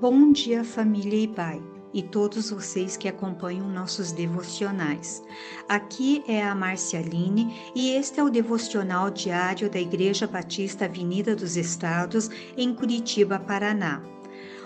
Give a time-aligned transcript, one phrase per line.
[0.00, 5.22] Bom dia, família e pai, e todos vocês que acompanham nossos devocionais.
[5.68, 11.56] Aqui é a Marcialine e este é o devocional diário da Igreja Batista Avenida dos
[11.56, 14.02] Estados, em Curitiba, Paraná.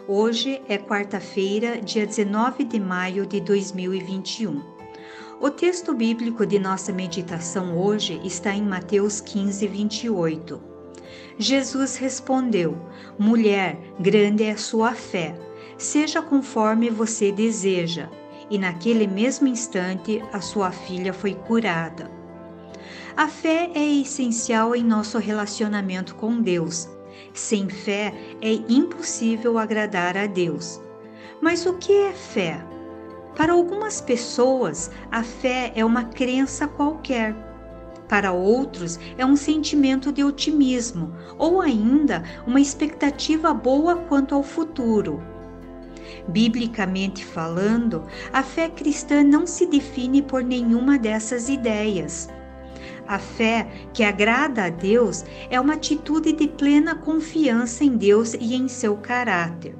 [0.08, 4.62] Hoje é quarta-feira, dia 19 de maio de 2021.
[5.38, 10.77] O texto bíblico de nossa meditação hoje está em Mateus 15, 28.
[11.38, 12.76] Jesus respondeu:
[13.18, 15.34] Mulher, grande é a sua fé.
[15.76, 18.08] Seja conforme você deseja.
[18.50, 22.10] E naquele mesmo instante a sua filha foi curada.
[23.16, 26.88] A fé é essencial em nosso relacionamento com Deus.
[27.34, 30.80] Sem fé é impossível agradar a Deus.
[31.40, 32.64] Mas o que é fé?
[33.36, 37.34] Para algumas pessoas, a fé é uma crença qualquer
[38.08, 45.22] para outros, é um sentimento de otimismo ou ainda uma expectativa boa quanto ao futuro.
[46.28, 52.28] Biblicamente falando, a fé cristã não se define por nenhuma dessas ideias.
[53.06, 58.54] A fé que agrada a Deus é uma atitude de plena confiança em Deus e
[58.54, 59.74] em seu caráter.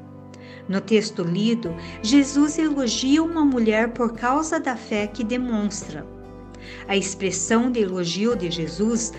[0.68, 6.17] No texto lido, Jesus elogia uma mulher por causa da fé que demonstra.
[6.86, 9.12] A expressão de elogio de Jesus,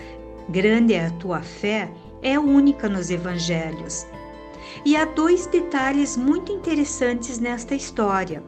[0.48, 1.90] grande é a tua fé,
[2.22, 4.06] é única nos evangelhos.
[4.84, 8.42] E há dois detalhes muito interessantes nesta história.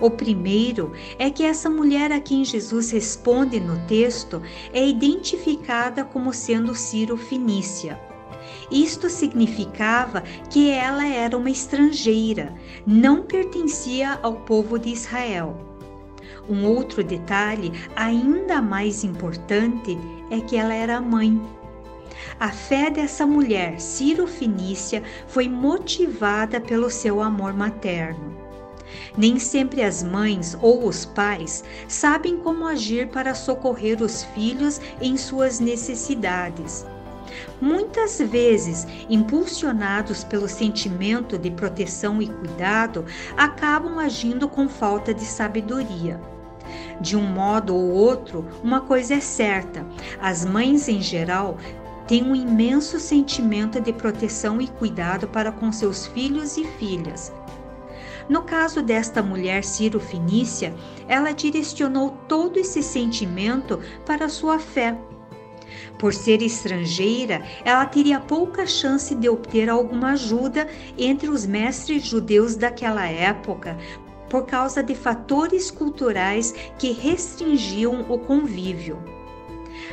[0.00, 6.32] O primeiro é que essa mulher a quem Jesus responde no texto é identificada como
[6.32, 7.98] sendo Ciro Finícia.
[8.70, 12.54] Isto significava que ela era uma estrangeira,
[12.86, 15.73] não pertencia ao povo de Israel.
[16.48, 19.98] Um outro detalhe ainda mais importante
[20.30, 21.40] é que ela era mãe.
[22.38, 28.36] A fé dessa mulher, Ciro Finícia, foi motivada pelo seu amor materno.
[29.16, 35.16] Nem sempre as mães ou os pais sabem como agir para socorrer os filhos em
[35.16, 36.84] suas necessidades.
[37.60, 43.04] Muitas vezes, impulsionados pelo sentimento de proteção e cuidado,
[43.36, 46.20] acabam agindo com falta de sabedoria.
[47.00, 49.86] De um modo ou outro, uma coisa é certa:
[50.20, 51.58] as mães em geral
[52.06, 57.32] têm um imenso sentimento de proteção e cuidado para com seus filhos e filhas.
[58.28, 60.74] No caso desta mulher Ciro Finícia,
[61.06, 64.96] ela direcionou todo esse sentimento para sua fé.
[65.98, 72.56] Por ser estrangeira, ela teria pouca chance de obter alguma ajuda entre os mestres judeus
[72.56, 73.76] daquela época,
[74.28, 78.98] por causa de fatores culturais que restringiam o convívio.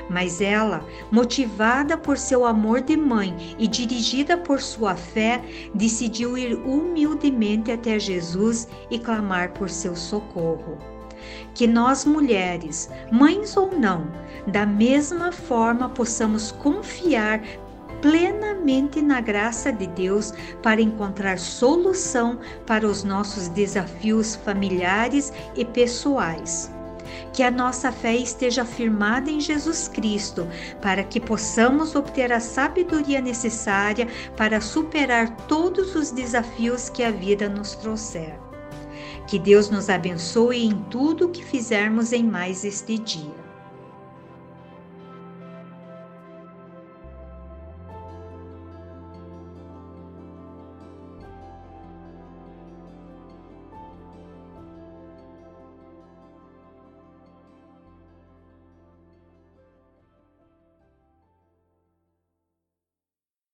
[0.10, 5.42] Mas ela, motivada por seu amor de mãe e dirigida por sua fé,
[5.74, 10.78] decidiu ir humildemente até Jesus e clamar por seu socorro.
[11.54, 14.08] Que nós mulheres, mães ou não,
[14.48, 17.42] da mesma forma possamos confiar
[18.02, 26.72] plenamente na graça de Deus para encontrar solução para os nossos desafios familiares e pessoais.
[27.34, 30.48] Que a nossa fé esteja firmada em Jesus Cristo,
[30.82, 37.48] para que possamos obter a sabedoria necessária para superar todos os desafios que a vida
[37.48, 38.38] nos trouxer.
[39.28, 43.41] Que Deus nos abençoe em tudo o que fizermos em mais este dia.